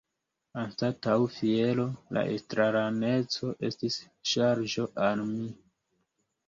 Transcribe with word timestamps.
Anstataŭ 0.61 1.17
fiero, 1.35 1.85
la 2.17 2.25
estraraneco 2.39 3.53
estis 3.71 4.01
ŝarĝo 4.33 4.89
al 5.11 5.25
mi. 5.33 5.51